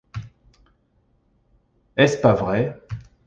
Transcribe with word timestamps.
Est-ce 1.95 2.17
pas 2.17 2.33
vray? 2.33 2.73